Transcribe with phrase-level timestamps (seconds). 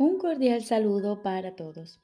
[0.00, 2.00] Un cordial saludo para todos.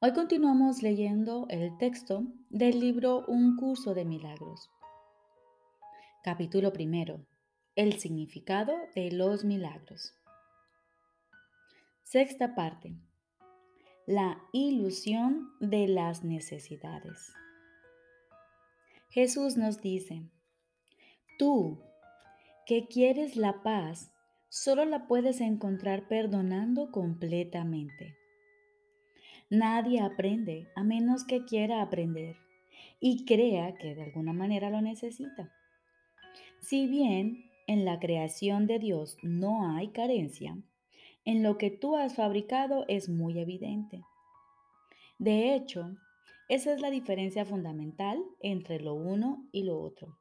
[0.00, 4.70] Hoy continuamos leyendo el texto del libro Un curso de milagros.
[6.22, 7.26] Capítulo primero.
[7.76, 10.14] El significado de los milagros.
[12.04, 12.96] Sexta parte.
[14.06, 17.34] La ilusión de las necesidades.
[19.10, 20.30] Jesús nos dice,
[21.38, 21.82] tú
[22.64, 24.13] que quieres la paz,
[24.54, 28.14] solo la puedes encontrar perdonando completamente.
[29.50, 32.36] Nadie aprende a menos que quiera aprender
[33.00, 35.52] y crea que de alguna manera lo necesita.
[36.60, 40.56] Si bien en la creación de Dios no hay carencia,
[41.24, 44.04] en lo que tú has fabricado es muy evidente.
[45.18, 45.96] De hecho,
[46.48, 50.16] esa es la diferencia fundamental entre lo uno y lo otro.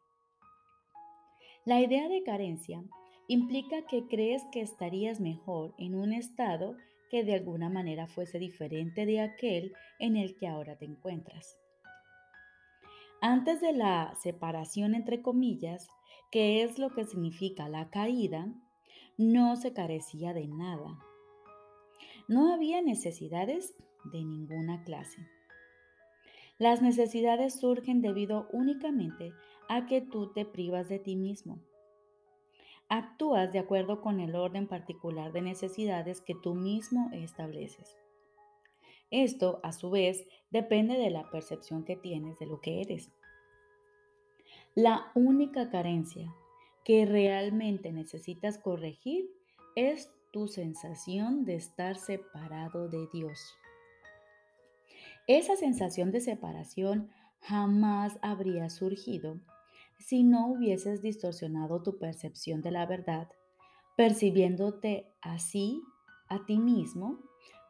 [1.65, 2.83] La idea de carencia
[3.27, 6.75] implica que crees que estarías mejor en un estado
[7.09, 11.57] que de alguna manera fuese diferente de aquel en el que ahora te encuentras.
[13.21, 15.87] Antes de la separación entre comillas,
[16.31, 18.47] que es lo que significa la caída,
[19.17, 20.99] no se carecía de nada.
[22.27, 23.73] No había necesidades
[24.11, 25.27] de ninguna clase.
[26.57, 29.31] Las necesidades surgen debido únicamente
[29.69, 31.59] a que tú te privas de ti mismo
[32.89, 37.97] actúas de acuerdo con el orden particular de necesidades que tú mismo estableces.
[39.09, 43.11] Esto, a su vez, depende de la percepción que tienes de lo que eres.
[44.75, 46.33] La única carencia
[46.83, 49.29] que realmente necesitas corregir
[49.75, 53.39] es tu sensación de estar separado de Dios.
[55.27, 59.39] Esa sensación de separación jamás habría surgido
[60.05, 63.29] si no hubieses distorsionado tu percepción de la verdad,
[63.95, 65.81] percibiéndote así
[66.27, 67.19] a ti mismo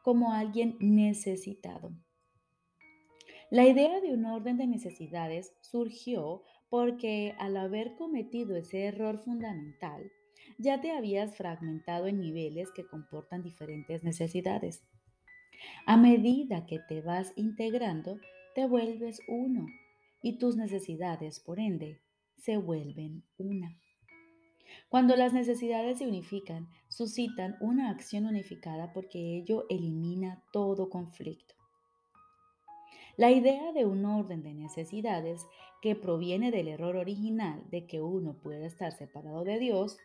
[0.01, 1.91] como alguien necesitado.
[3.51, 10.11] La idea de un orden de necesidades surgió porque al haber cometido ese error fundamental,
[10.57, 14.83] ya te habías fragmentado en niveles que comportan diferentes necesidades.
[15.85, 18.19] A medida que te vas integrando,
[18.55, 19.67] te vuelves uno
[20.23, 21.99] y tus necesidades, por ende,
[22.43, 23.79] se vuelven una.
[24.89, 31.55] Cuando las necesidades se unifican, suscitan una acción unificada porque ello elimina todo conflicto.
[33.15, 35.45] La idea de un orden de necesidades
[35.81, 39.97] que proviene del error original de que uno pueda estar separado de Dios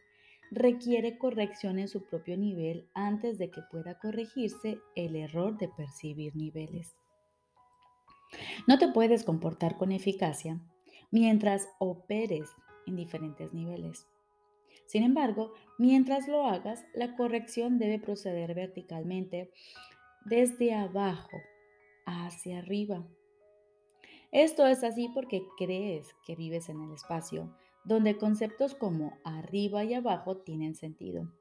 [0.51, 6.37] requiere corrección en su propio nivel antes de que pueda corregirse el error de percibir
[6.37, 6.95] niveles.
[8.67, 10.61] No te puedes comportar con eficacia
[11.11, 12.51] mientras operes
[12.87, 14.07] en diferentes niveles.
[14.87, 19.51] Sin embargo, mientras lo hagas, la corrección debe proceder verticalmente
[20.25, 21.37] desde abajo
[22.07, 23.07] hacia arriba.
[24.33, 27.55] Esto es así porque crees que vives en el espacio,
[27.85, 31.33] donde conceptos como arriba y abajo tienen sentido.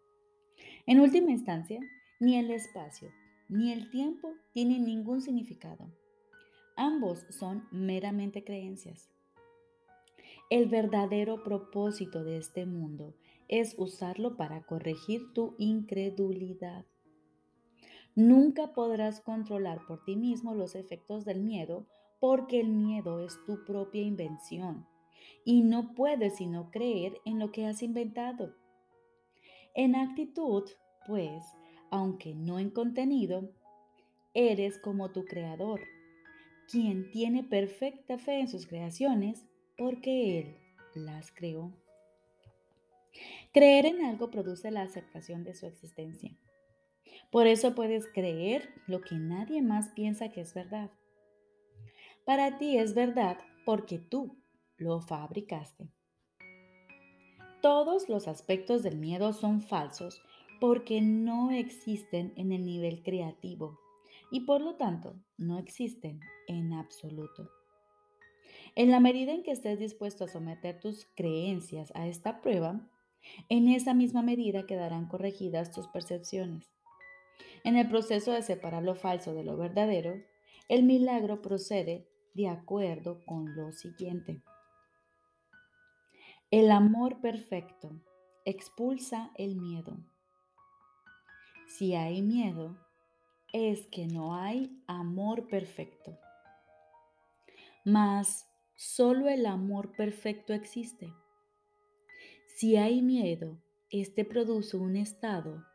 [0.86, 1.80] En última instancia,
[2.20, 3.12] ni el espacio
[3.50, 5.90] ni el tiempo tienen ningún significado.
[6.76, 9.10] Ambos son meramente creencias.
[10.50, 13.14] El verdadero propósito de este mundo
[13.50, 16.86] es usarlo para corregir tu incredulidad.
[18.16, 21.86] Nunca podrás controlar por ti mismo los efectos del miedo
[22.22, 24.88] porque el miedo es tu propia invención
[25.44, 28.56] y no puedes sino creer en lo que has inventado.
[29.76, 30.64] En actitud,
[31.06, 31.44] pues,
[31.92, 33.52] aunque no en contenido,
[34.34, 35.82] eres como tu creador,
[36.72, 39.46] quien tiene perfecta fe en sus creaciones
[39.78, 40.56] porque Él
[40.96, 41.72] las creó.
[43.54, 46.38] Creer en algo produce la aceptación de su existencia.
[47.32, 50.92] Por eso puedes creer lo que nadie más piensa que es verdad.
[52.26, 54.38] Para ti es verdad porque tú
[54.78, 55.90] lo fabricaste.
[57.62, 60.22] Todos los aspectos del miedo son falsos
[60.60, 63.80] porque no existen en el nivel creativo
[64.32, 67.50] y por lo tanto no existen en absoluto.
[68.78, 72.80] En la medida en que estés dispuesto a someter tus creencias a esta prueba,
[73.50, 76.70] en esa misma medida quedarán corregidas tus percepciones.
[77.64, 80.22] En el proceso de separar lo falso de lo verdadero,
[80.70, 84.44] el milagro procede de acuerdo con lo siguiente.
[86.52, 88.00] El amor perfecto
[88.46, 89.98] expulsa el miedo.
[91.66, 92.78] Si hay miedo,
[93.54, 96.20] es que no hay amor perfecto.
[97.84, 98.47] Mas
[98.80, 101.12] Solo el amor perfecto existe.
[102.58, 103.58] Si hay miedo,
[103.90, 105.66] este produce un estado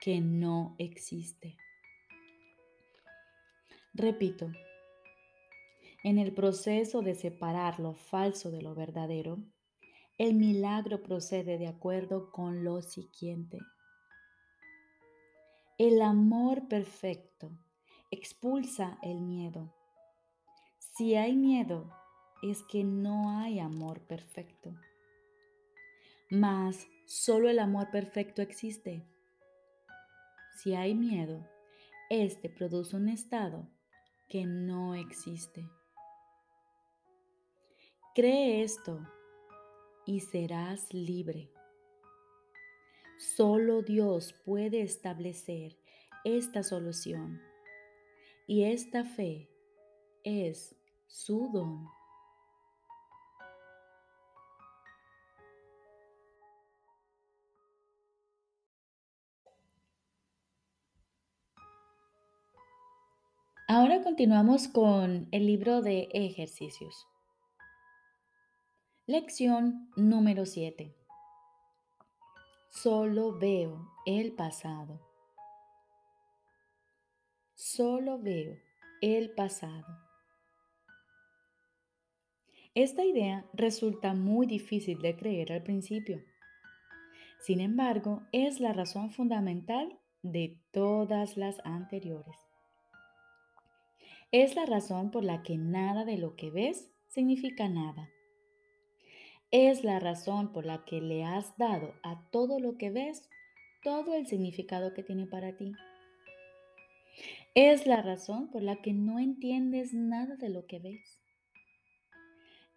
[0.00, 1.58] que no existe.
[3.92, 4.50] Repito,
[6.02, 9.44] en el proceso de separar lo falso de lo verdadero,
[10.16, 13.58] el milagro procede de acuerdo con lo siguiente.
[15.76, 17.50] El amor perfecto
[18.10, 19.74] expulsa el miedo.
[20.96, 21.99] Si hay miedo,
[22.42, 24.74] es que no hay amor perfecto.
[26.30, 29.04] Mas solo el amor perfecto existe.
[30.56, 31.46] Si hay miedo,
[32.08, 33.68] este produce un estado
[34.28, 35.68] que no existe.
[38.14, 39.00] Cree esto
[40.06, 41.52] y serás libre.
[43.18, 45.78] Solo Dios puede establecer
[46.24, 47.40] esta solución
[48.46, 49.48] y esta fe
[50.24, 50.74] es
[51.06, 51.99] su don.
[63.72, 67.06] Ahora continuamos con el libro de ejercicios.
[69.06, 70.92] Lección número 7.
[72.68, 75.00] Solo veo el pasado.
[77.54, 78.56] Solo veo
[79.02, 79.86] el pasado.
[82.74, 86.24] Esta idea resulta muy difícil de creer al principio.
[87.38, 92.49] Sin embargo, es la razón fundamental de todas las anteriores.
[94.32, 98.10] Es la razón por la que nada de lo que ves significa nada.
[99.50, 103.28] Es la razón por la que le has dado a todo lo que ves
[103.82, 105.72] todo el significado que tiene para ti.
[107.56, 111.20] Es la razón por la que no entiendes nada de lo que ves.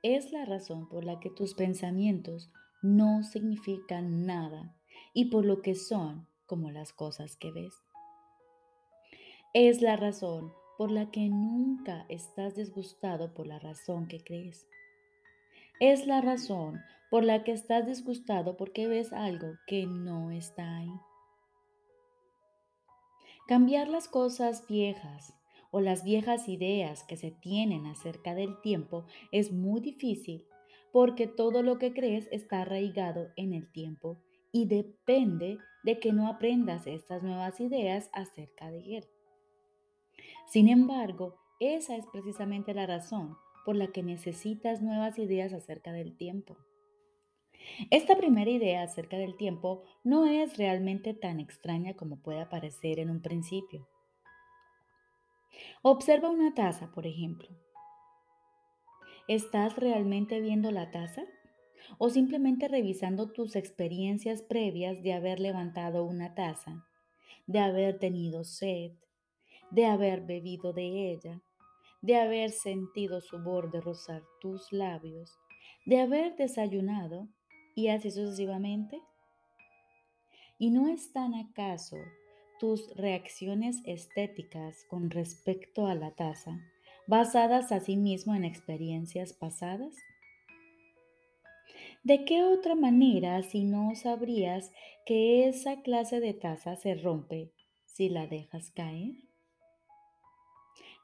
[0.01, 2.51] Es la razón por la que tus pensamientos
[2.81, 4.75] no significan nada
[5.13, 7.75] y por lo que son como las cosas que ves.
[9.53, 14.67] Es la razón por la que nunca estás disgustado por la razón que crees.
[15.79, 20.93] Es la razón por la que estás disgustado porque ves algo que no está ahí.
[23.47, 25.33] Cambiar las cosas viejas
[25.71, 30.45] o las viejas ideas que se tienen acerca del tiempo es muy difícil
[30.91, 34.21] porque todo lo que crees está arraigado en el tiempo
[34.51, 39.05] y depende de que no aprendas estas nuevas ideas acerca de él.
[40.45, 46.15] Sin embargo, esa es precisamente la razón por la que necesitas nuevas ideas acerca del
[46.17, 46.57] tiempo.
[47.89, 53.09] Esta primera idea acerca del tiempo no es realmente tan extraña como puede parecer en
[53.09, 53.87] un principio.
[55.81, 57.49] Observa una taza, por ejemplo.
[59.27, 61.23] ¿Estás realmente viendo la taza?
[61.97, 66.85] ¿O simplemente revisando tus experiencias previas de haber levantado una taza,
[67.45, 68.93] de haber tenido sed,
[69.73, 71.41] de haber bebido de ella,
[72.01, 75.31] de haber sentido su borde rozar tus labios,
[75.87, 77.27] de haber desayunado
[77.75, 79.01] y así sucesivamente?
[80.59, 81.97] ¿Y no están acaso
[82.59, 86.59] tus reacciones estéticas con respecto a la taza
[87.07, 89.95] basadas asimismo en experiencias pasadas?
[92.03, 94.71] ¿De qué otra manera si no sabrías
[95.05, 97.51] que esa clase de taza se rompe
[97.85, 99.32] si la dejas caer?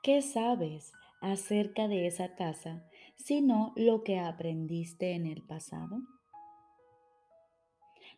[0.01, 2.85] ¿Qué sabes acerca de esa taza
[3.17, 5.99] sino lo que aprendiste en el pasado?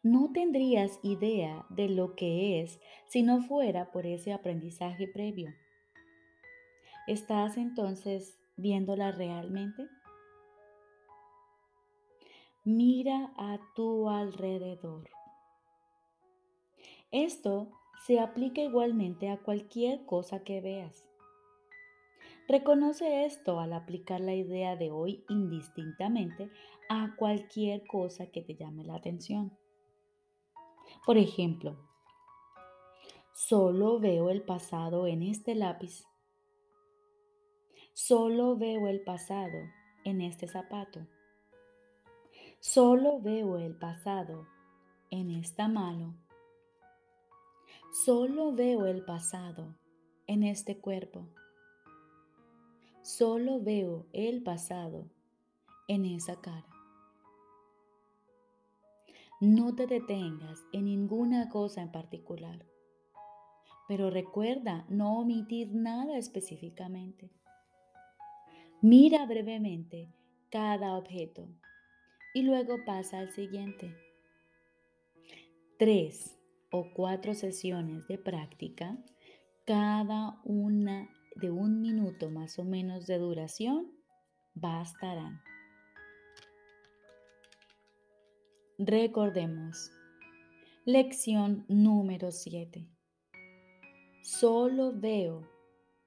[0.04, 5.50] No tendrías idea de lo que es si no fuera por ese aprendizaje previo.
[7.08, 9.88] ¿Estás entonces viéndola realmente?
[12.64, 15.10] Mira a tu alrededor.
[17.10, 17.72] Esto
[18.06, 21.11] se aplica igualmente a cualquier cosa que veas.
[22.52, 26.52] Reconoce esto al aplicar la idea de hoy indistintamente
[26.90, 29.58] a cualquier cosa que te llame la atención.
[31.06, 31.78] Por ejemplo,
[33.34, 36.04] solo veo el pasado en este lápiz.
[37.94, 39.58] Solo veo el pasado
[40.04, 41.08] en este zapato.
[42.60, 44.46] Solo veo el pasado
[45.10, 46.18] en esta mano.
[48.04, 49.74] Solo veo el pasado
[50.28, 51.30] en este cuerpo.
[53.04, 55.10] Solo veo el pasado
[55.88, 56.68] en esa cara.
[59.40, 62.64] No te detengas en ninguna cosa en particular,
[63.88, 67.32] pero recuerda no omitir nada específicamente.
[68.82, 70.14] Mira brevemente
[70.52, 71.48] cada objeto
[72.36, 73.96] y luego pasa al siguiente.
[75.80, 76.38] 3.
[76.70, 78.96] o cuatro sesiones de práctica,
[79.66, 83.92] cada una de un minuto más o menos de duración,
[84.54, 85.42] bastarán.
[88.78, 89.92] Recordemos,
[90.86, 92.88] lección número 7.
[94.24, 95.48] Solo veo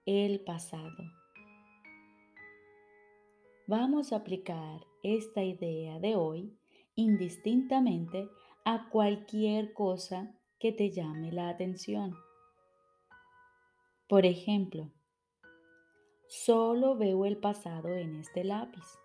[0.06, 1.04] el pasado.
[3.66, 6.58] Vamos a aplicar esta idea de hoy
[6.96, 8.28] indistintamente
[8.64, 12.14] a cualquier cosa que te llame la atención.
[14.08, 14.90] Por ejemplo,
[16.34, 18.98] solo veo el pasado en este lápiz.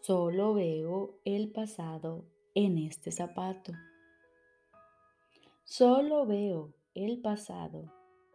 [0.00, 3.72] Solo veo el pasado en este zapato.
[5.64, 7.92] Solo veo el pasado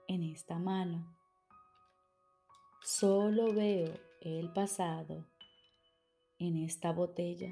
[0.08, 1.16] en esta mano.
[2.84, 5.26] Solo veo el pasado
[6.40, 7.52] en esta botella.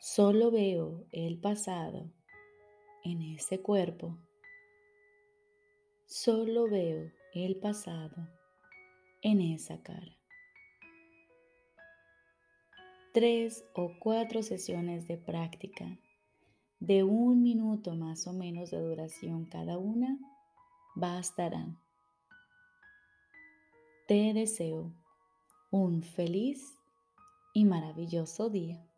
[0.00, 2.12] Solo veo el pasado
[3.02, 4.18] en ese cuerpo.
[6.06, 8.28] Solo veo el pasado
[9.22, 10.18] en esa cara.
[13.14, 15.98] Tres o cuatro sesiones de práctica
[16.78, 20.18] de un minuto más o menos de duración cada una
[20.94, 21.78] bastarán.
[24.08, 24.92] Te deseo
[25.70, 26.78] un feliz
[27.54, 28.91] y maravilloso día.